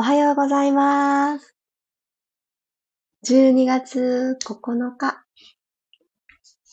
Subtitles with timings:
[0.00, 1.54] おはようございます。
[3.28, 5.22] 12月9日、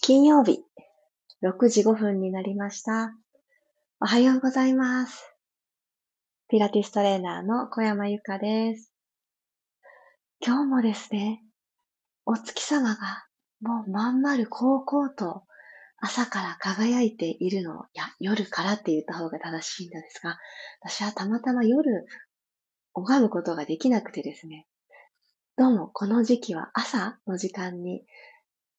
[0.02, 0.64] 金曜日、
[1.44, 3.12] 6時5分になりました。
[4.00, 5.36] おはようございます。
[6.48, 8.94] ピラティストレーナーの小山由かです。
[10.40, 11.44] 今日もですね、
[12.26, 13.26] お月様が
[13.60, 15.44] もうまん丸高々と
[16.00, 20.38] 朝から輝いているのを、いや、夜からって言った方が正しいんですが、
[20.80, 22.06] 私はたまたま夜
[23.00, 24.66] 拝むことができなくてですね、
[25.56, 28.04] どうもこの時期は朝の時間に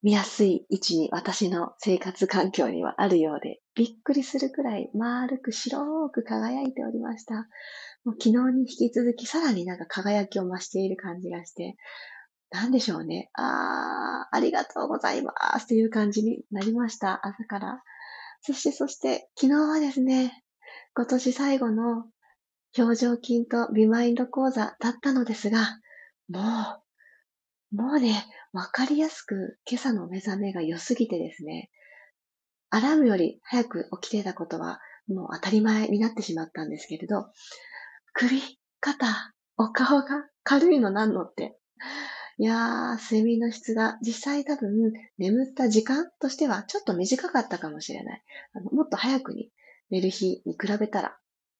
[0.02, 7.46] 見やすい位置に私の生活環境にはあるようで、びっくりするくらい丸く白く輝いておりました。
[8.04, 11.76] もう昨日に引き続きさらになんか輝きを増している感じがして、
[12.50, 13.30] なんでしょうね。
[13.34, 17.24] あー、ありがとうございますという感じになりました。
[17.24, 17.84] 朝から。
[18.40, 20.42] そしてそして昨日はですね、
[20.96, 22.04] 今年最後の
[22.76, 25.78] 表情筋とビマインド講座だったのですが、
[26.28, 26.40] も
[27.72, 31.70] う、もうね、わかりやすく今朝の目覚めが良すぎてですね、
[32.70, 37.26] アラームより早く起きていたことはもう当たり前になってしまったんですけれど、
[38.12, 38.40] 首、
[38.80, 39.06] 肩、
[39.56, 41.58] お顔が軽いのなんのって。
[42.40, 44.70] いやー、睡眠の質が実際多分
[45.18, 48.22] 眠った時間としてはちょっと短かったかもしれない。
[48.54, 49.50] あのもっと早くに
[49.90, 51.18] 寝る日に比べたら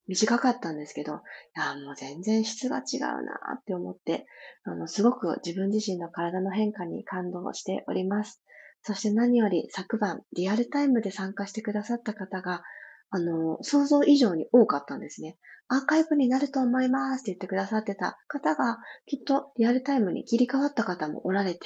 [0.09, 1.17] 短かったんですけど、い
[1.55, 3.17] や、もう全然質が違うな
[3.56, 4.27] って思って、
[4.64, 8.42] あの、すごく自分自身の体の変化に感動しております。
[8.83, 12.62] そして何より昨晩、リアルタイムで参加してくださった方が、
[13.11, 15.36] あの、想像以上に多かったんですね。
[15.69, 21.61] アーカイブになると思いますって言ってくださってた方が、きっとリアルタイムに切り替わった方もおられて、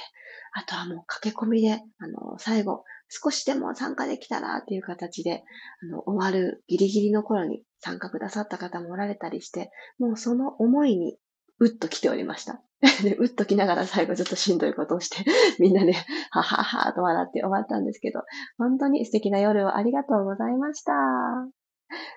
[0.51, 2.83] あとはもう駆け込みで、あの、最後、
[3.15, 5.43] 少しでも参加できたらっていう形で、
[5.83, 11.17] あの、終わるギリギリの頃に参加くださった方もおられたりして、もうその思いに
[11.59, 12.61] うっと来ておりました。
[13.03, 15.23] で、うっと来ながら最後ずっとしんどいことをして、
[15.59, 15.93] みんなで、
[16.31, 18.21] はははと笑って終わったんですけど、
[18.57, 20.93] 本当に素敵な夜をありがとうございました。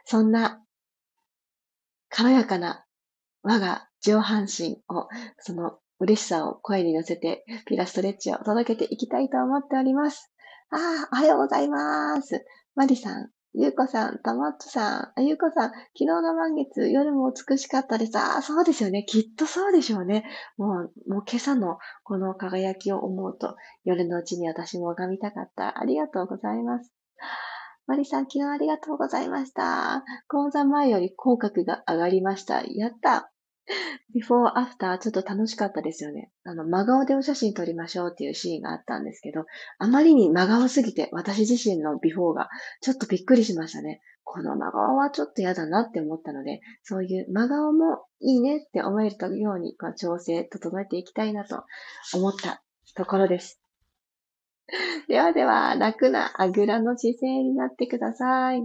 [0.07, 0.63] そんな、
[2.09, 2.87] 軽やかな
[3.43, 10.33] 我が上半身を、その嬉しさを声に乗せて、ピラストレッチを届けていきたいと思っております。
[10.71, 12.45] ああ、おはようございます。
[12.75, 18.19] マリさん、ゆうこさん、たまっとさん、ゆうこさん、昨日の満月、夜も美しかったです。
[18.19, 19.05] ああ、そうですよね。
[19.05, 20.25] きっとそうでしょうね。
[20.57, 25.81] もう、もう今朝のこの輝きを思うと、夜のうちに私も拝みたかった。
[25.81, 26.93] ありがとうございます。
[27.87, 30.05] マリさん、昨日ありがとうございました。
[30.27, 32.65] 講座前より口角が上がりました。
[32.65, 33.31] やった。
[34.15, 36.31] ビフォーアフターちょっと楽しかったですよね。
[36.45, 39.47] あの、真顔でお写真撮りましょうっていうシーンがあったんですけど、
[39.79, 42.49] あまりに真顔すぎて私自身のビフォーが
[42.81, 44.01] ちょっとびっくりしましたね。
[44.25, 51.65] この真顔はちょっと嫌だなって思ったので、そういう真顔もいいねって思えるように、こう調整整えていきたいなと
[52.15, 52.63] 思った
[52.95, 53.61] ところです。
[55.09, 58.63] ではでは、楽なあぐらの姿勢になってください。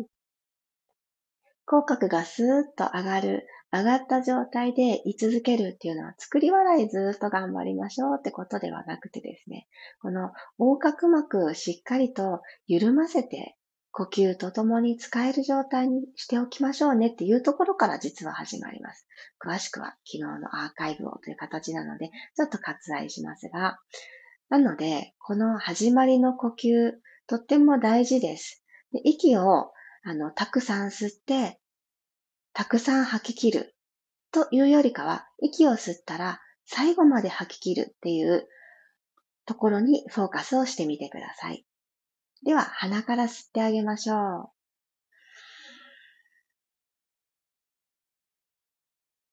[1.65, 9.67] 口角がスーッと上がる上がった状態で居続けるっていうのは作り笑いずっと頑張りましょうってことではなくてですね、
[10.01, 13.55] この横隔膜しっかりと緩ませて
[13.91, 19.05] 呼吸とともに使える状態にしておきましょうねっていうところから実は始まります。
[19.45, 23.79] 詳しくは昨日のアーカイブをという形なので、ちょっと割愛しますが、
[24.49, 26.93] なので、この始まりの呼吸、
[27.27, 28.63] とっても大事です。
[28.91, 29.71] で息を
[30.03, 31.60] あのたくさん吸って、
[32.53, 33.75] たくさん吐き切る
[34.31, 38.47] というよりかは、息を吸ったら最後まで吐き切るっていう
[39.45, 41.65] ところにフォーカスをしてみてください。
[42.43, 44.51] では、鼻から吸ってあげましょう。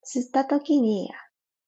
[0.04, 1.10] 吸った時に、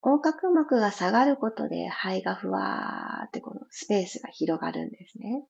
[0.03, 5.45] 横隔膜が下がることで肺がふわーってこのスペースが広がるんですね。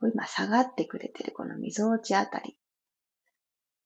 [0.00, 2.56] 今下がってくれてるこの溝落ちあたり。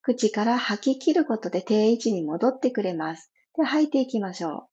[0.03, 3.33] 口から吐き切ることで定位置に戻ってくれます。
[3.57, 4.73] で、吐いていきましょう。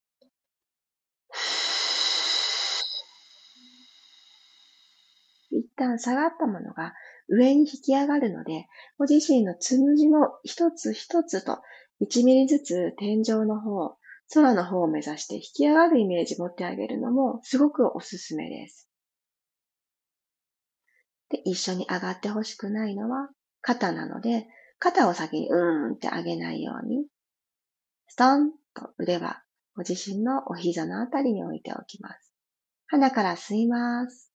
[5.52, 6.94] 一旦下がったものが
[7.28, 8.66] 上に引き上がるので、
[8.98, 11.58] ご自身のつむじも一つ一つと
[12.00, 13.96] 1ミリずつ天井の方、
[14.32, 18.88] 空の方を目指して引き上がるイメージ持ってあげるのもすごくおすすめです。
[21.28, 23.28] で、一緒に上がってほしくないのは
[23.60, 24.48] 肩なので、
[24.80, 27.06] 肩を先にうーんって上げないように、
[28.08, 29.42] ストンと腕は
[29.76, 32.32] ご自身のお膝のあたりに置いておきます。
[32.86, 34.32] 鼻から吸います。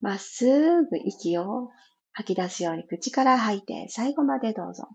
[0.00, 1.70] まっすぐ息を
[2.12, 4.88] 吐き出すように口から吐いて最後までどうぞ。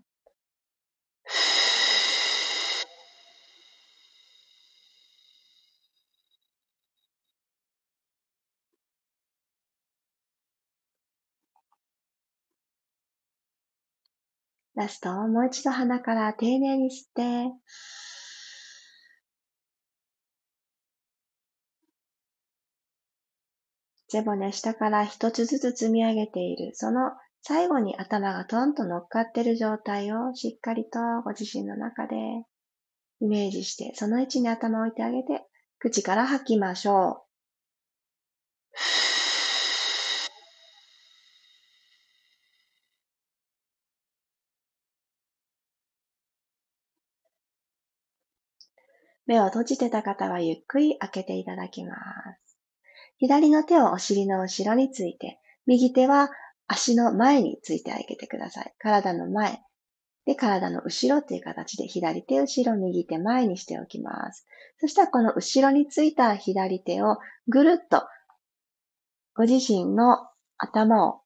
[14.78, 17.52] ラスト、もう一度鼻から丁寧に吸って、
[24.08, 27.10] 背骨下から一つずつ積み上げている、その
[27.42, 32.14] 最後に頭がトンと乗っかっている状態をしっかりとご自身の中で
[33.20, 35.44] イメージして、その位置に頭を置いてあげて、
[35.80, 37.27] 口から吐きましょう。
[49.28, 52.58] 目を閉じてた方はゆっくり開けていただきます。
[53.18, 56.30] 左の手をお尻の後ろについて、右手は
[56.66, 58.74] 足の前についてあげてください。
[58.78, 59.60] 体の前。
[60.24, 64.46] で、体の後ろという形で左手後ろ、右手前にしておきます。
[64.80, 68.06] そしたらこの後ろについた左手をぐるっと
[69.34, 70.26] ご自身の
[70.56, 71.20] 頭を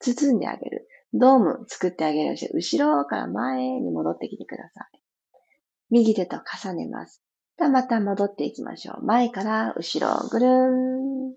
[0.00, 0.88] 包んであげる。
[1.12, 5.00] ドーム作ってあげるようにして、後ろから前に戻ってきてください。
[5.90, 7.25] 右手と重ねます。
[7.58, 9.04] でまた戻っていきましょう。
[9.04, 11.34] 前から後ろ、ぐるーん。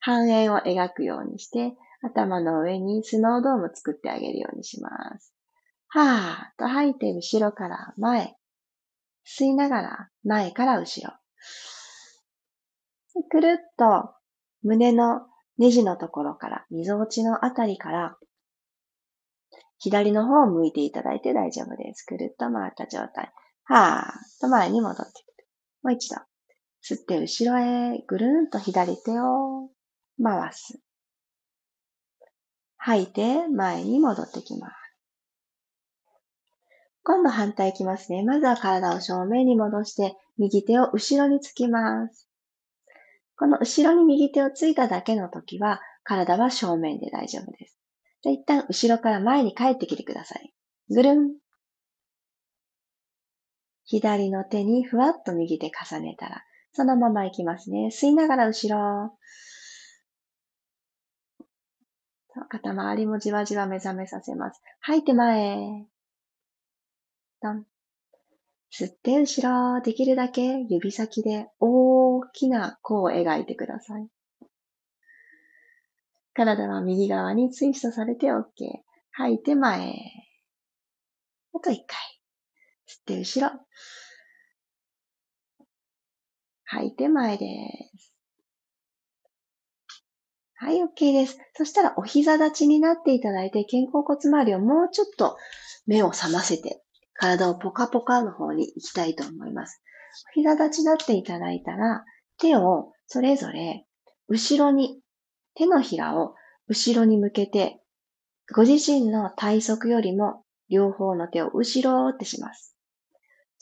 [0.00, 5.32] 半円を描くようにして、頭の上にスノードーム作ってあげるようにします。
[5.86, 8.34] はーっと吐いて後ろから前。
[9.24, 11.14] 吸いながら前から後ろ。
[13.30, 14.14] くるっと
[14.62, 15.20] 胸の
[15.58, 18.16] ネジのところから、溝落ちのあたりから
[19.78, 22.02] 左の方を向いていただいて大丈夫です。
[22.02, 23.32] くるっと回った状態。
[23.64, 25.46] はーっと前に戻ってくる。
[25.82, 26.16] もう一度。
[26.82, 29.70] 吸って後ろへぐるんと左手を
[30.22, 30.80] 回す。
[32.76, 34.74] 吐いて前に戻ってきます。
[37.04, 38.22] 今度反対いきますね。
[38.24, 42.28] まずは体を正面に戻して、右手を後ろにつきます。
[43.36, 47.78] この後ろに右手をついただけの時は、体は正面で大丈夫です。
[48.22, 50.52] じゃ一旦後ろから前に帰ってきてください。
[50.90, 51.41] ぐるん。
[53.84, 57.88] 左の手にふわっと右手重ねたら、そのまま行きますね。
[57.92, 59.12] 吸いながら後ろ。
[62.48, 64.60] 肩周りもじわじわ目覚めさせます。
[64.80, 65.86] 吐いて前。
[67.42, 67.66] ドン。
[68.72, 69.82] 吸って後ろ。
[69.82, 74.08] できるだけ指先で大きな弧を描いてください。
[76.34, 78.42] 体は右側にツイストされて OK。
[79.10, 79.94] 吐いて前。
[81.54, 82.21] あと一回。
[82.92, 83.60] 吸って後ろ。
[86.64, 87.46] 吐いて前で
[87.96, 88.12] す。
[90.54, 91.38] はい、OK です。
[91.54, 95.36] そしたらお膝立ちになっていただいて、肩甲骨周りをもうちょっと
[95.86, 96.82] 目を覚ませて、
[97.14, 99.82] 体をポカポカの方に行きたいと思います。
[100.30, 102.04] お膝立ちになっていただいたら、
[102.38, 103.84] 手をそれぞれ
[104.28, 105.00] 後ろに、
[105.54, 106.34] 手のひらを
[106.68, 107.80] 後ろに向けて、
[108.54, 112.71] ご自身の体側よりも両方の手を後ろってします。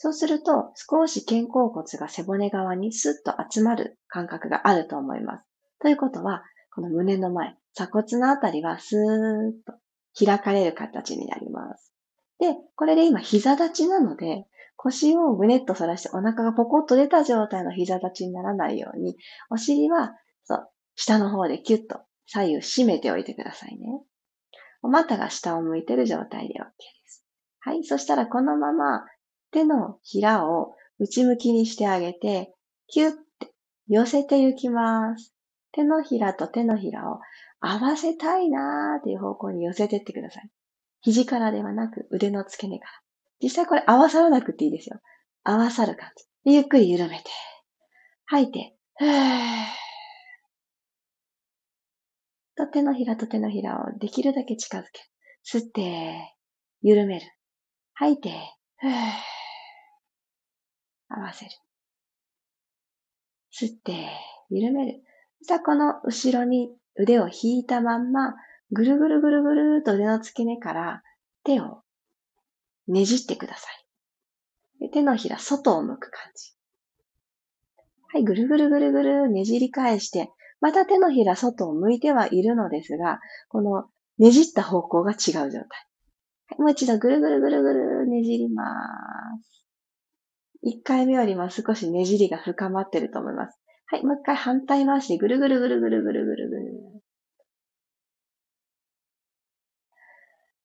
[0.03, 5.45] そうすると、少し肩甲骨が背骨側にスッと集まる感覚があると思います。
[5.79, 6.41] ということは、
[6.73, 11.93] この胸の前、鎖骨のあたりはスーッと開かれる形になります。
[12.39, 19.17] で、これで今膝立ちなので、腰をぐねっと反らしてお腹がポコッと出た状態の膝立ちにならないように、
[19.51, 20.15] お尻は、
[20.45, 24.01] そう、下の方でキュッと左右締めておいてくださいね。
[24.81, 26.63] お股が下を向いてる状態で OK で
[27.07, 27.23] す。
[27.59, 27.83] はい。
[27.83, 29.05] そしたらこのまま
[29.51, 32.53] 手のひらを内向きにしてあげて、
[32.87, 33.51] キュッて
[33.87, 35.33] 寄せていきます。
[35.71, 37.19] 手のひらと手のひらを
[37.59, 40.49] 合わせたいなーっていう方向に寄せてってください。
[41.01, 42.91] 肘からではなく腕の付け根から。
[43.41, 44.99] 実際これ合わさらなくていいですよ。
[45.43, 46.53] 合わさる感じ。
[46.53, 47.23] ゆっくり緩めて。
[48.25, 48.75] 吐いて。
[48.97, 49.11] ふー
[52.55, 55.59] と手のひらと手のひらをできるだけ近づける。
[55.59, 56.35] 吸って、
[56.81, 57.25] 緩める。
[57.93, 58.29] 吐いて、
[58.77, 59.40] ふー
[61.17, 61.51] 合わせる。
[63.51, 64.09] 吸って、
[64.49, 65.03] 緩める。
[65.43, 68.35] さあ、この後ろに腕を引いたまんま、
[68.71, 71.03] ぐるぐるぐるぐるっと腕の付け根から
[71.43, 71.81] 手を
[72.87, 73.67] ねじってくださ
[74.79, 74.89] い。
[74.89, 76.53] 手のひら外を向く感じ。
[78.13, 83.85] はい、ぐるぐるぐるぐるねじり返して、また手のひら外を向いてはいるのですが、この
[84.17, 85.51] ねじった方向が違う状態。
[85.51, 88.63] はい、もう一度ぐるぐるぐるぐるねじりま
[89.41, 89.65] す。
[90.63, 93.59] 1回目よりも少しねじりが深まってると思います。
[93.87, 97.01] はい、もう一回反対回してぐるぐるぐるぐるぐるぐるぐる。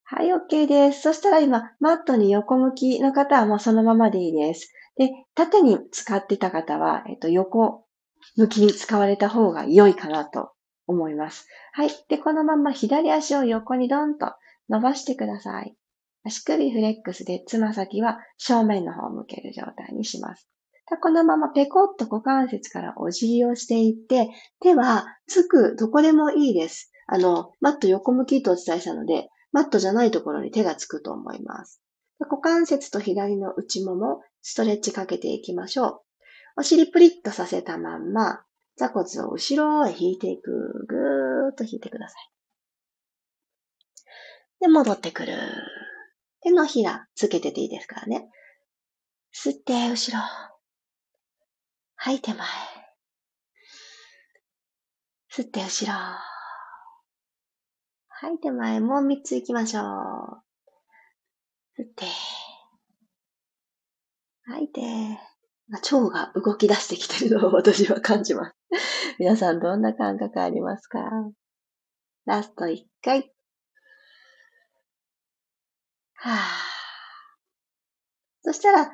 [0.05, 1.03] はい、OK です。
[1.03, 4.73] そしたら今、マットに横向きの方はもうそのままでいいです。
[4.97, 7.87] で、縦に使ってた方は、えっと、横
[8.37, 10.53] 向きに使われた方が良いかなと
[10.87, 11.49] 思います。
[11.73, 11.91] はい。
[12.09, 14.33] で、このまま左足を横にドンと
[14.69, 15.75] 伸ばしてください。
[16.27, 20.49] 足首フレックスでつま先は正面の方を向ける状態にします。
[21.01, 24.31] このままペコッと股関節からお辞儀をしていって、
[24.61, 26.93] 手はつくどこでもいいです。
[27.07, 31.81] あの、マット横向きとお伝えしたので、マットじゃないところに手がつくと思います。
[32.19, 36.01] 股関節と左の内もも、ストレッチかけていきましょう。
[36.59, 38.43] お尻プリッとさせたまんま、
[38.77, 40.51] 座骨を後ろへ引いていく。
[40.87, 42.31] ぐーっと引いてください。
[44.61, 45.33] で、戻ってくる。
[46.47, 48.31] 手のひらつけてていいですからね。
[49.35, 50.23] 吸って、後ろ。
[51.97, 52.47] 吐いて前。
[55.35, 55.93] 吸って、後ろ。
[58.09, 59.85] 吐いて前、もう三つ行きましょう。
[61.81, 62.05] 吸って、
[64.45, 64.83] 吐いて、
[65.69, 68.55] 腸が動き出してきてるのを私は感じます。
[69.19, 71.01] 皆さんどんな感覚ありますか？
[72.25, 73.33] ラスト一回。
[76.27, 76.67] は。
[78.43, 78.93] そしたら、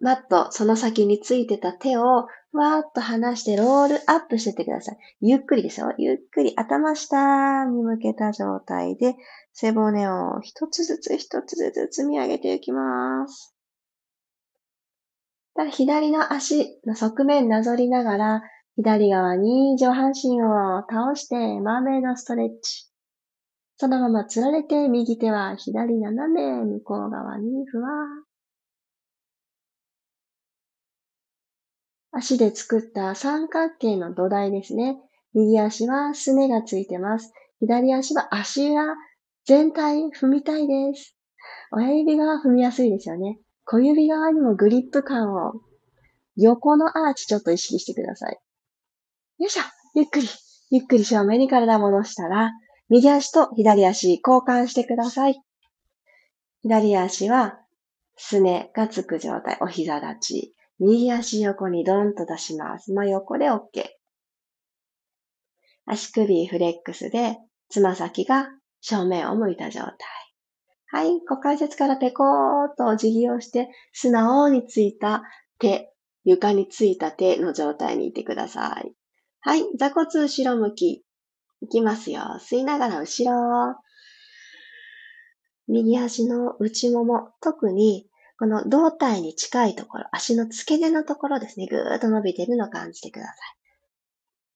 [0.00, 4.98] マット、その先についてた手を、わーっと離してロールアップしてってください。
[5.20, 5.92] ゆっくりですよ。
[5.98, 9.16] ゆっくり頭下に向けた状態で、
[9.52, 13.54] 背骨を一つずつ一つずつ積み上げていきます。
[15.72, 18.42] 左の足の側面なぞりながら、
[18.76, 22.87] 左側に上半身を倒して、マーメイドストレッチ。
[23.80, 27.88] そのままつられて、右手は左斜め向こう側にふわ。
[32.10, 34.98] 足で作った三角形の土台ですね。
[35.32, 37.32] 右足はすねがついてます。
[37.60, 38.96] 左足は足裏
[39.46, 41.14] 全体踏みたいです。
[41.70, 43.38] 親指側踏みやすいですよね。
[43.64, 45.52] 小指側にもグリップ感を
[46.34, 48.40] 横のアーチちょっと意識してください。
[49.38, 49.62] よいしょ
[49.94, 50.28] ゆっくり、
[50.70, 52.50] ゆっくり正面に体戻したら、
[52.88, 55.40] 右足と左足交換してください。
[56.62, 57.60] 左足は
[58.16, 60.54] すねがつく状態、お膝立ち。
[60.80, 62.92] 右足横にドンと出します。
[62.92, 63.60] 真横で OK。
[65.86, 68.48] 足首フレックスで、つま先が
[68.80, 69.94] 正面を向いた状態。
[70.90, 71.20] はい。
[71.28, 75.22] 股関節からペコーとお辞儀をして、素直についた
[75.58, 75.92] 手、
[76.24, 78.92] 床についた手の状態にいてください。
[79.40, 79.64] はい。
[79.78, 81.04] 座骨後ろ向き。
[81.60, 82.38] いきますよ。
[82.38, 83.76] 吸いながら後ろ。
[85.66, 93.34] 右足の内もも、特にこの胴体に近いところ、足の付け根のところですね、ぐーっと伸びてるのを感じてください。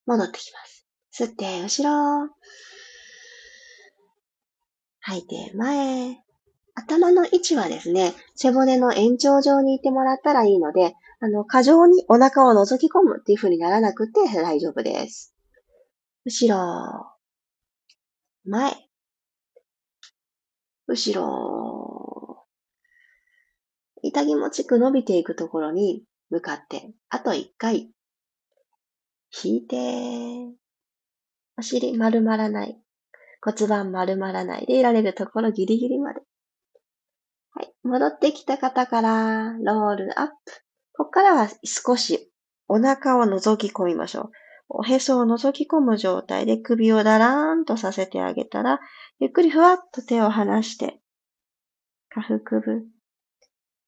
[0.07, 0.87] 戻ってきます。
[1.13, 2.31] 吸って、後ろ。
[5.01, 6.23] 吐いて、前。
[6.75, 15.32] 頭の位置はですね、背骨の延長上にいてもらったらいいので、あの、過剰にお腹を覗き込むっていう風にならなくて大丈夫です。
[16.25, 17.13] 後ろ。
[18.45, 18.89] 前。
[20.87, 22.47] 後ろ。
[24.03, 27.91] 痛気持ちく伸びていくところに向かって、あと一回、
[29.45, 29.77] 引いて、
[31.59, 32.81] お尻丸まらない、
[33.41, 36.21] 骨盤丸まらないでいられるところギリギリまで。
[37.51, 37.73] はい。
[37.83, 40.35] 戻ってきた方から、ロールアップ。
[40.95, 42.33] ここからは少し
[42.69, 44.31] お腹を覗き込みましょう。
[44.69, 48.81] おへそを覗き込む状態で首をだらーんとさせてあげたら、
[49.19, 51.01] ゆっくりふわっと手を離して、
[52.09, 52.87] 下腹部、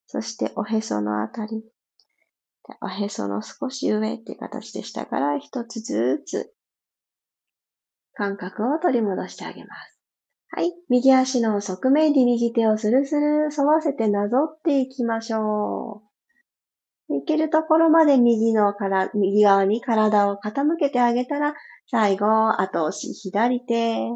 [0.07, 1.65] そしておへそのあたり。
[2.81, 6.55] おへその少し上っていう形でしたから、一つずつ
[8.15, 10.01] 感覚を取り戻してあげます。
[10.51, 10.73] はい。
[10.89, 16.14] 右足の側面に右手をスルスル沿わせてなぞっていきましょう。
[17.11, 21.55] いけるところまで右のから、右側に体を傾けてあげたら、
[21.91, 24.09] 最後、後押し左手、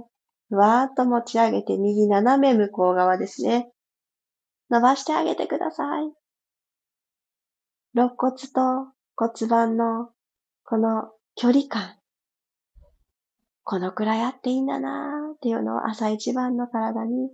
[0.48, 3.70] ふわーっと持ち上げて右斜め向こう側ですね。
[4.70, 6.12] 伸ばしてあげてください。
[7.94, 10.10] 肋骨と骨盤の
[10.64, 11.96] この距離感。
[13.64, 17.30] このくらいあっていいんだなーっていうのを朝一番の体に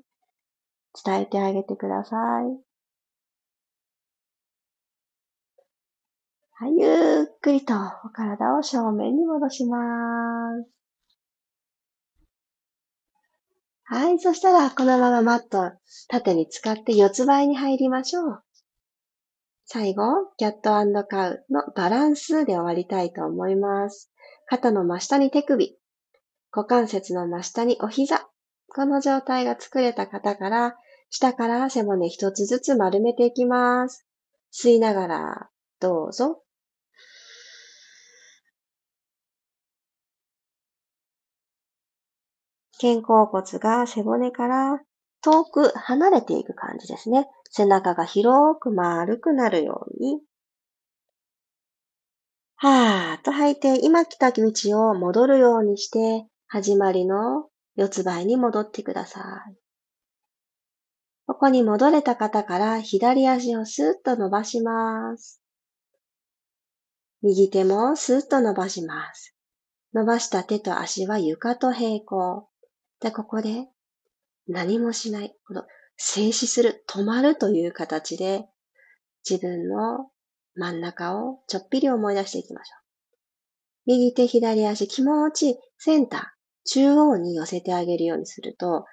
[1.05, 2.74] 伝えてあげてください。
[6.64, 7.75] はい、ゆっくりと
[8.06, 9.76] お体を正面に戻しま
[10.62, 10.71] す。
[13.85, 14.18] はい。
[14.18, 15.73] そしたら、このままマット
[16.09, 18.42] 縦に使って四つ倍に入りましょう。
[19.66, 20.04] 最後、
[20.38, 24.11] キャットカウのバランスで終わりたいと思います。
[24.47, 25.76] 肩の真下に手首、
[26.50, 28.26] 股関節の真下にお膝。
[28.75, 30.76] この状態が作れた方から、
[31.11, 34.06] 下から背骨一つずつ丸めていきます。
[34.50, 36.44] 吸いながら、どうぞ。
[42.85, 44.79] 肩甲骨が背骨から
[45.23, 47.26] 遠く離れていく感じですね。
[47.50, 50.21] 背中が広く丸くなるように。
[52.57, 54.43] はーっと吐いて、今来た道
[54.91, 59.57] を戻るようにして、始まりの四つ倍に戻ってください。
[61.26, 65.41] ここに戻れた方から左足をスーッと伸ばします。
[67.23, 69.35] 右手もスーッと伸ばします。
[69.95, 72.47] 伸ばした手と足は床と平行。
[73.05, 73.69] で、ここで
[74.49, 75.37] 何もしない。
[75.47, 75.65] この
[75.99, 78.47] 静止する、止まるという形で
[79.29, 80.09] 自分の
[80.55, 82.85] 真ん中をちょっぴり思い出していきましょう。
[83.85, 86.23] 右手、左足、気持ち、センター、
[86.65, 88.87] 中央に寄せてあげるようにすると、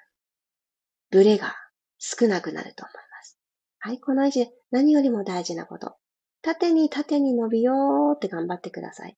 [1.10, 1.54] ブレが
[1.98, 3.38] 少なくなると思います。
[3.78, 5.96] はい、この位置、何よりも大事なこと。
[6.42, 9.16] 縦に縦に伸びようって頑張ってください。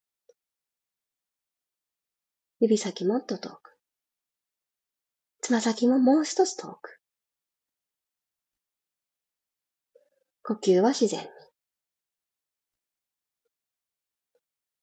[2.61, 3.74] 指先もっと遠く。
[5.45, 6.99] つま先ももう一つ遠く。
[10.43, 11.29] 呼吸は自然に。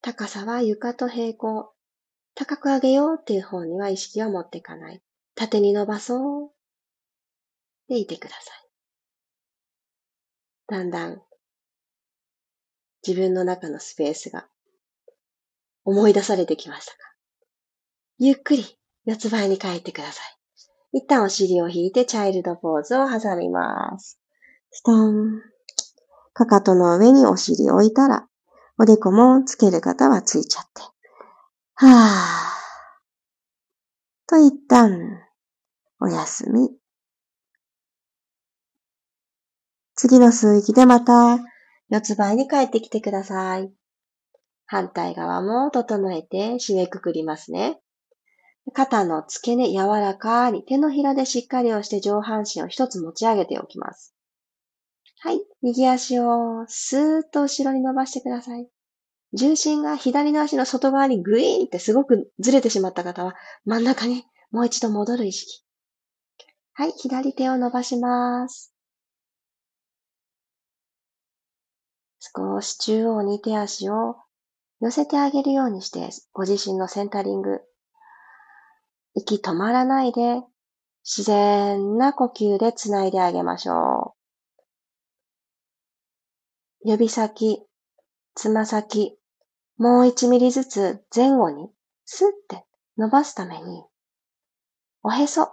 [0.03, 1.73] 高さは床と平行。
[2.35, 5.01] 高く上げようっていう方には意識を持っていかない。
[5.33, 6.51] 縦に伸ばそう。
[7.89, 8.69] でいてください。
[10.67, 11.23] だんだん
[13.05, 14.47] 自分の中のスペースが
[15.85, 16.97] 思い出されてきましたか？
[18.19, 20.40] ゆっくり四つ倍に帰ってください。
[20.93, 24.19] 一旦お尻を引いてチャイルドポーズを挟みます。
[24.71, 25.41] ストン。
[26.33, 28.27] かかとの上にお尻を置いたら、
[28.77, 30.81] おでこもつける方はついちゃって。
[31.75, 31.91] はぁ。
[34.27, 35.19] と一旦、
[35.99, 36.69] お休み。
[39.95, 41.39] 次の数域でまた、
[41.89, 43.71] 四つ倍に帰ってきてください。
[44.65, 47.79] 反対側も整えて締めくくりますね。
[48.73, 54.15] 肩の付け根柔らかに手のひらでしっかり押して上半身を一つ持ち上げておきます。
[55.19, 55.41] はい。
[55.61, 58.67] 右足をスーッと後ろに伸ばしてください。
[59.33, 65.63] 重心が左の足の外側にグイーンってすごくずれてしまった方は真ん中にもう一度戻る意識。
[66.73, 66.91] はい。
[66.91, 68.73] 左手を伸ばします。
[72.19, 74.15] 少し中央に手足を
[74.79, 77.61] 寄せてあげるようにして、ご自身のセンタリング、
[79.13, 80.41] 息止まらないで、
[81.03, 84.15] 自然な呼吸でつないであげましょ
[86.83, 86.89] う。
[86.89, 87.63] 指先、
[88.35, 89.17] つま先、
[89.77, 91.69] もう1ミリずつ前後に
[92.05, 92.65] スッて
[92.97, 93.83] 伸ばすために、
[95.03, 95.51] おへそ、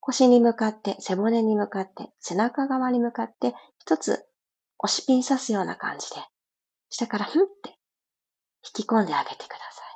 [0.00, 4.24] 腰に向かって、背骨に向かって、背中側に向かって、一つ
[4.78, 6.16] 押しピン刺すような感じで、
[6.88, 7.78] 下からふんって
[8.64, 9.89] 引き込んであげてください。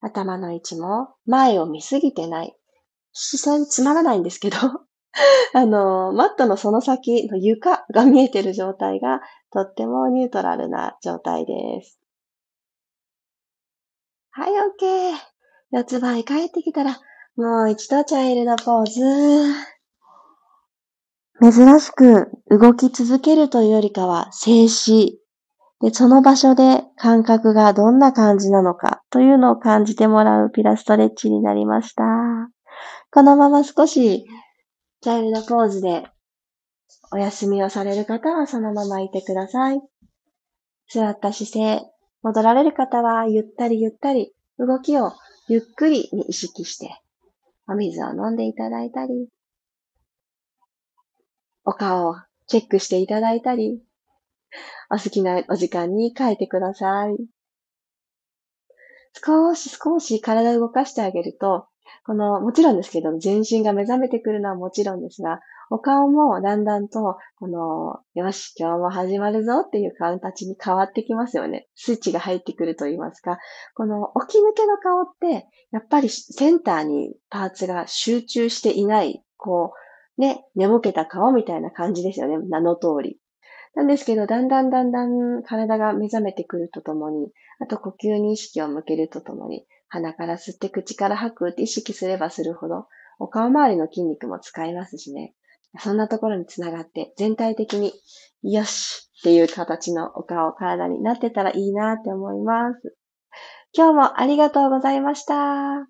[0.00, 2.54] 頭の位置も前を見すぎてない。
[3.12, 4.56] 視線つまらないんですけど、
[5.54, 11.98] あの、マットのその先の床が見えてる状態がとってもニュートラルな状態です。
[14.30, 15.16] はい、OK。
[15.70, 17.00] 四つ倍帰ってきたら、
[17.36, 19.78] もう一度チャイルドポーズ。
[21.40, 25.18] 珍しく動き続けるというよりかは静止
[25.80, 32.04] で、その場所で感覚がどんな感じなのかというのを感じてもらうピラストレッチになりました。
[33.10, 34.26] このまま少し
[35.00, 36.04] チャイルドポーズで
[37.12, 39.80] お休みをされる方はそのままいてください。
[40.90, 41.80] 座った姿勢、
[42.22, 45.12] 戻られる方はゆったりゆったり動きを
[45.48, 46.90] ゆっくりに意識して
[47.68, 49.28] お水を飲んでいただいたり、
[51.64, 53.80] お顔をチェックしていただいたり、
[54.90, 57.16] お好きなお時間に書いてください。
[59.24, 61.66] 少し少し体を動かしてあげると、
[62.04, 71.68] この、もちろんですけど、全身が目覚めてくるのはもちろんですが、お顔もだんだんと、この、よし、今日も始まるぞっていう顔たちに変わってきますよね。
[71.74, 73.38] スイッチが入ってくると言いますか、
[73.74, 79.72] この起き抜けの顔って、やっぱりセンターにパーツが集中していない、こ
[80.16, 82.38] う、ね、寝ぼけた顔みたいな感じですよね。
[82.48, 83.18] 名の通り。
[83.78, 92.88] なんですけど、だんだんだんだん体が目覚めてくるとともに、あと呼吸に意識を向けるとともに、鼻から吸って口から吐くって意識すればするほど、
[93.20, 95.32] お顔周りの筋肉も使いますしね。
[95.78, 97.92] そんなところにつながって全体的に
[98.42, 102.96] よしっていう形のお顔、体になってたらいいなって思います。
[103.72, 105.34] 今日もありがとうございました。
[105.34, 105.86] あ、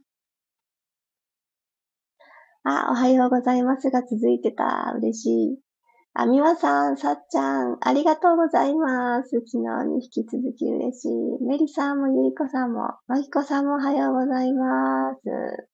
[2.65, 4.93] おはようございますが続いてた。
[4.99, 5.68] 嬉しい。
[6.15, 9.31] あ、みわさん、さっちゃん、ありがとうございます。
[9.47, 11.45] 昨日に引き続き嬉しい。
[11.45, 15.69] メリさんもゆりこさんも、まきこさんもおはようございます。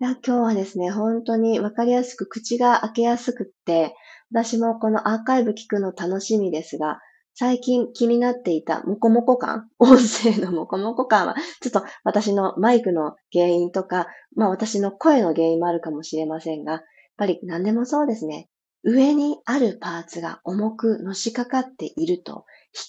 [0.00, 3.94] いや、今日はですね、本当にわかりやすく口が開けやすくって、
[4.30, 7.00] 私もこのアーカイブ聞くの楽しみですが、
[7.34, 16.82] 最近気になっていたモコモコ感、 音声のモコモコ感は、ちょっと私のマイクの原因とか、まあ私の声の原因もあるかもしれませんが、やっ
[17.16, 18.48] ぱり何でもそうですね。
[18.84, 22.44] 上にあるパーツが重くのしかかっていると、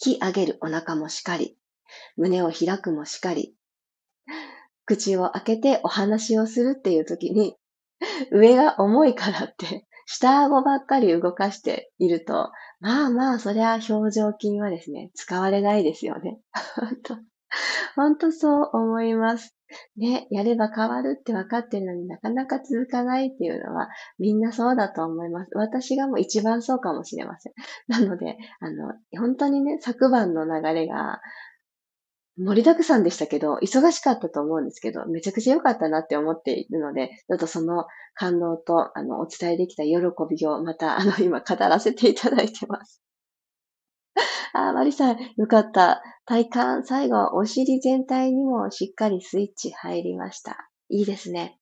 [0.06, 1.58] 引き上げるお腹もしかり、
[2.16, 3.56] 胸を開くもしかり、
[4.86, 7.56] 口を開けてお話をするっていう時に、
[8.32, 16.40] 上が重いからって、下顎ばっかり動かしていると、まあまあ、そりゃ表情筋はですね、使われないですよね。
[16.76, 17.18] 本当
[17.96, 19.59] 本当そう思います。
[19.98, 25.52] ね、やれば変わるって分かってるのになかなか続かないっていうのはみんなそうだと思います。
[25.56, 27.54] 私がもう一番そうかもしれません。
[27.88, 31.22] なので、あの、本当にね、昨晩の流れが
[32.38, 43.02] 盛りだくさんでしたけど、忙しかったと思うんですけど、めちゃくちゃ良かったなって思っているので、ちょっとその感動と、あの、お伝えできた喜びをまた、あの、今語らせていただいてます。
[44.54, 46.02] あ、マリさん、よかった。
[46.26, 50.70] 体幹、最後、お尻全体にもしっかりスイッチ入りました。
[50.90, 51.60] いいですね。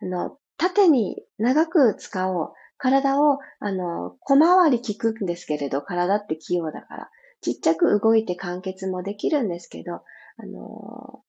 [0.00, 2.52] あの、縦に長く使おう。
[2.78, 7.10] 体を、あの、小回り効くんですけれど、体って器用だから。
[7.40, 10.02] ちっちゃく動いて完結もできるんですけど、あ
[10.46, 11.22] の、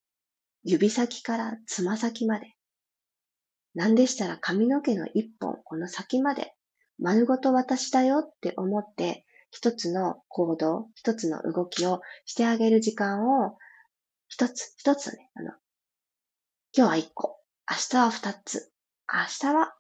[0.64, 2.56] 指先からつま先まで。
[3.76, 6.54] なんでしたら髪の毛の一本、この先まで、
[7.00, 13.56] 丸ごと私だよって思って、一つの行動、一つの動きをしてあげる時間を、
[14.28, 15.52] 一つ、一つね、あの、
[16.76, 17.38] 今日は一個、
[17.70, 18.74] 明日は二つ、
[19.08, 19.76] 明日は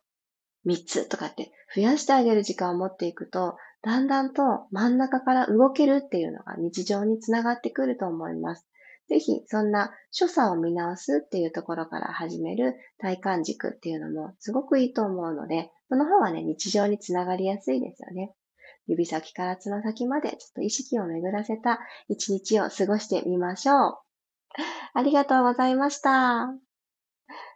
[0.63, 8.67] 三つとかって増やしてあげる時間を持っていくと、だんだんと真ん中から動けるっていうのが日常につながってくると思います。
[9.09, 18.35] ぜひ、そんな所作を見直すっていうところから始める体感軸っていうのもすごくいいと思うので、その方はね、日常につながりやすいですよね。
[18.87, 23.97] 指先からつま先までちょっと意識を巡らせた一日を過ごしてみましょう。
[24.93, 26.53] ありがとうございました。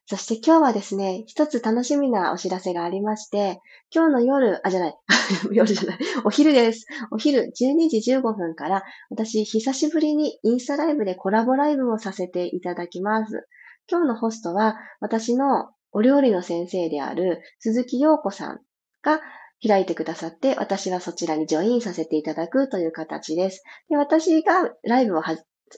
[0.09, 3.59] そして今日はですね、一つ楽しみなお知らせがありまして、
[3.93, 4.95] 今日の夜、あ、じゃない、
[5.51, 6.87] 夜じゃない、お昼です。
[7.11, 13.47] お昼12時15分から、私、久しぶりにインスタライブでコラボライブをさせていただきます。
[13.91, 18.61] 今日のホストは、私のお料理の先生である鈴木陽子さん
[19.01, 19.19] が
[19.65, 23.63] 開いてくださって、私はそちらにジョインさせていただくという形です。
[23.89, 25.21] で私がライブを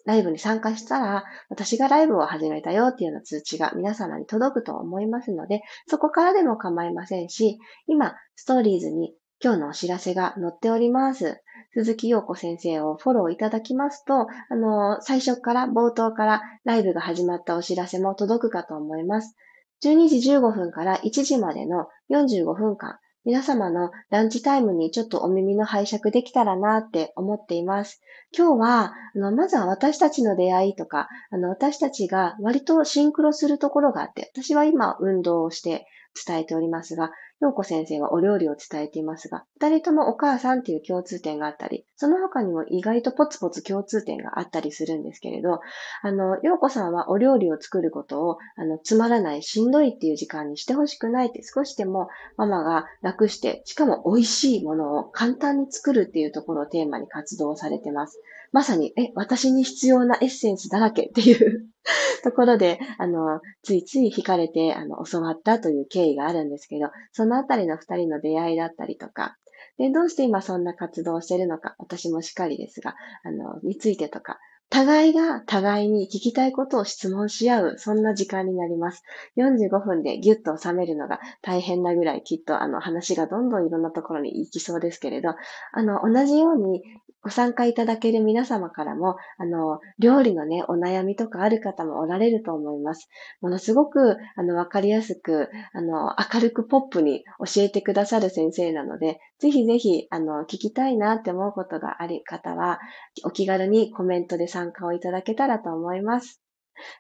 [0.05, 11.41] ライブに参加したら、私がライブを始めたよっていうような通知が皆様に届くと思いますので、そこからでも構いませんし、今、ストーリーズに今日のお知らせが載っております。
[11.73, 19.35] 鈴木陽子先生をフォローいただきますと、あの、最初から、冒頭からライブが始まったお知らせも届くかと思います。
[19.83, 28.01] 12時15分から1時までの45分間、皆様のランチタイムにちょっとお耳の拝借できたらなって思っています。
[28.35, 35.85] 今日は、あの、まずは私たちの出会いとか、あの、私たちが割とシンクロするところがあって、私は今運動をして
[36.25, 45.61] 伝えておりますが、陽子先生はお料理を伝えていますが、二人ともお母さんっていう共通点があったり、その他にも意外とポツポツ共通点があったりするんですけれど、
[46.01, 58.21] あの、陽子さんはお料理を作ることを、あの、つまらない、しんどいっていう時間にしてほしくないって少しでもママが楽して、しかも美味しいものを簡単に作るっていうところをテーマに活動されてます。
[58.51, 61.69] まさに、え、私に必要なエッセンスだらけっていう
[62.23, 69.37] ところで、あの、ついつい惹かれて、あの、教わったという経緯があるんですけど、そのあたりの二人の出会いだったりとか、
[69.77, 79.03] で、どうして今そんな活動をしているのか、私もしっかりですが、あの、についてとか、互いが互いに聞きたいことを質問し合う、そんな時間になります。
[79.35, 85.33] 45分でギュッと収めるのが大変なぐらいきっとあの話がどんどんいろんなところに行きそうですけれど、
[85.73, 86.83] あの、同じように
[87.21, 93.09] ご参加いただける皆様からも、あの、料理のね、お悩みとかある方もおられると思います。
[93.41, 102.79] ものすごく、あの、わかりやすく、あの、明るくポップに教えてくださる先生なので、ぜひぜひ、あの、聞きたいなって思うことがある方は、
[103.23, 106.41] お気軽にコメントで参加をいただけたらと思います。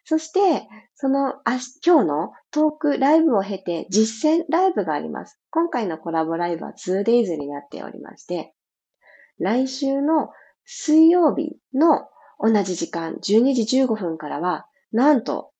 [0.05, 1.35] そして、その、
[1.85, 5.39] 今日のトークライブを経て実践ライブがあります。
[5.51, 8.53] 今回のコラボライブは 2days になっておりまして、
[9.37, 10.29] 来週の
[10.65, 12.07] 水曜日の
[12.39, 15.51] 同じ時間、12時15分からは、なんと、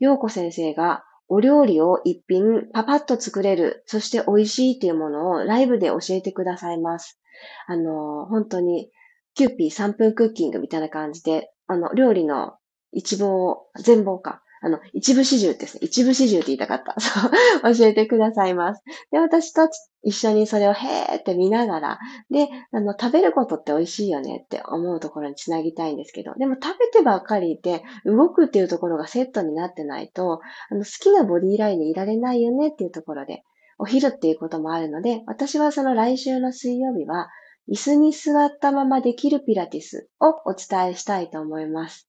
[0.00, 7.20] 陽子先生がお料理を一品パパッと作れる、そして美味しいというものをライブで教えてくださいます。
[7.66, 8.90] あの、本当に、
[9.34, 12.54] キューピー3分クッキングみたいな感じで、あの、料理の
[12.92, 14.43] 一望、全貌か。
[14.64, 15.80] あの、一部始終ですね。
[15.82, 16.96] 一部始終って言いたかった。
[16.98, 18.82] そう、教えてくださいます。
[19.12, 19.68] で、私と
[20.02, 21.98] 一緒にそれをへーって見ながら、
[22.30, 33.42] で、あの、食べることって美味しいよねって思うところにつなぎたいんですけど、でも食べてばっかりいて、動くっていうところがセットになってないと、あの、好きなボディラインでいられないよねっていうところで、
[33.78, 37.28] お昼っていうこともあるので、私はその来週の水曜日は、
[37.70, 42.08] 椅子に座ったままできるピラティスをお伝えしたいと思います。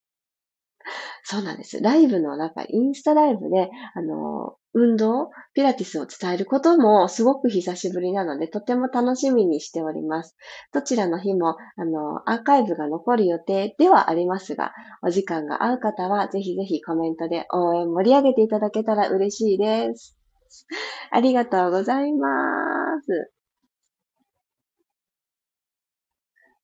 [1.23, 1.81] そうなんです。
[1.81, 10.35] ライブの中、インスタライブで、あの、運動、ピラティスを伝えることもすごく久しぶりなので、とても楽しみにしております。
[10.73, 20.17] どちらの日も、あの、アーカイブが残る予定ではありますが、お時間が合う方は、ぜひぜひコメントで応援盛り上げていただけたら嬉しいです。
[21.11, 22.27] ありがとうございま
[23.01, 23.31] す。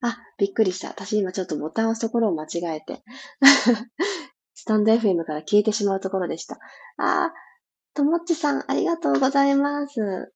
[0.01, 0.89] あ、びっくりした。
[0.89, 3.03] 私今ちょっとボタンを押すところを間違えて。
[4.53, 6.59] スタンド FM から消えてしまうところでした。
[6.97, 7.31] あ、
[7.93, 10.33] ともっちさん、ありがとうございます。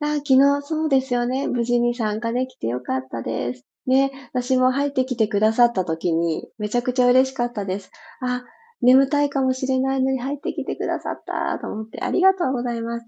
[0.00, 1.46] あ、昨日そうですよね。
[1.46, 3.64] 無事に参加できてよかったです。
[3.86, 7.90] ね、私も入ってきてくださった時にめちゃくちゃ嬉しかったです。
[8.20, 8.44] あ、
[8.82, 13.06] 眠たいかもしれないのに入ってきてくださったと思ってありがとうございます。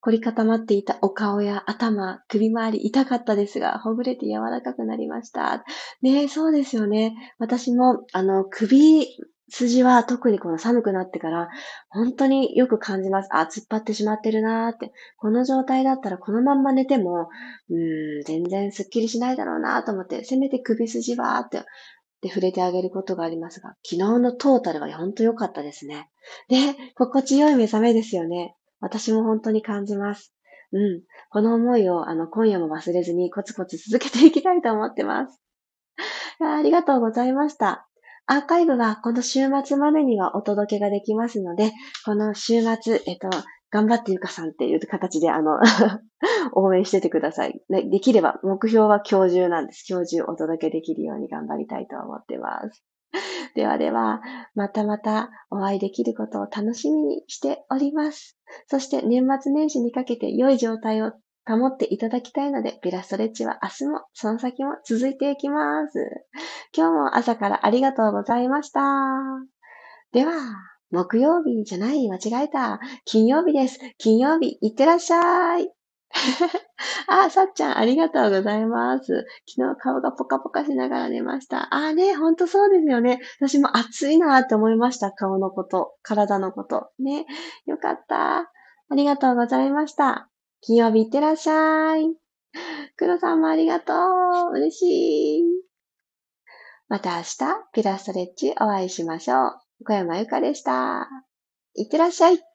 [0.00, 5.64] 凝り固まっていたお顔や頭、首周り痛かったですが、ほぐれて柔らかくなりました。
[6.02, 7.14] ねそうですよね。
[7.38, 9.06] 私も、あの、首
[9.50, 11.48] 筋は特にこの寒くなってから、
[11.90, 13.28] 本当によく感じます。
[13.32, 14.92] あ、突っ張ってしまってるなーって。
[15.18, 17.28] この状態だったらこのまんま寝ても、
[17.68, 21.64] うーん、全然スッキリしないだろうなと思って、せめて首筋はって、
[22.22, 26.08] で触れてあげることがありますが、昨日のトータルは本当良かったですね。
[26.48, 26.56] で、
[26.94, 28.56] 心地よい目覚めですよね。
[28.82, 30.34] 私も本当に感じます。
[30.72, 31.02] うん。
[31.30, 35.40] この思いを、あの、今夜も忘れずにコツコツ続けていきたいと思ってます。
[36.40, 37.88] ありがとうございました。
[38.26, 41.72] アーカイブはこの週末までにはお届けができますので、
[42.04, 43.28] この週末、えっと、
[43.70, 45.58] 頑張ってゆかさんっていう形で、あの
[46.52, 47.60] 応援しててください。
[47.68, 49.84] ねできれば、目標は今日中なんです。
[49.88, 52.84] 今日中お届けできるように頑張りたいと思ってます。
[53.54, 54.20] ではでは、
[54.54, 58.38] またまたお会いできることを楽しみにしております。
[58.66, 61.12] そして年末年始にかけて良い状態を
[61.46, 65.98] 保っていただきたいので、ピラストレッチは明日もその先も続いていきます。
[66.76, 68.80] 今日も朝からありがとうございました。
[70.12, 70.32] では、
[70.90, 72.80] 木曜日じゃない、間違えた。
[73.04, 73.78] 金曜日です。
[73.98, 75.70] 金曜日、いってらっしゃい。
[77.06, 79.26] あ、さっちゃん、ありがとうございます。
[79.48, 81.74] 昨日顔がポカポカしながら寝ました。
[81.74, 83.20] あね、ほんとそうですよね。
[83.40, 85.12] 私も暑いなって思いました。
[85.12, 86.90] 顔のこと、体のこと。
[86.98, 87.26] ね。
[87.66, 88.38] よかった。
[88.38, 90.28] ありがとうございました。
[90.60, 92.14] 金曜日いってらっしゃい。
[92.96, 94.52] 黒さんもありがとう。
[94.52, 95.42] 嬉しい。
[96.88, 97.36] また明日、
[97.72, 99.84] ピラストレッチお会いしましょう。
[99.84, 101.08] 小山由かでした。
[101.74, 102.51] いってらっしゃい。